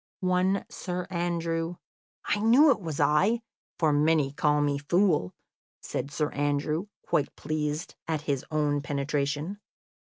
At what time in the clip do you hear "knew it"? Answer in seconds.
2.39-2.81